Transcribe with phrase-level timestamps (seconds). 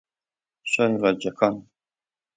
[0.71, 1.55] شاه غرجکان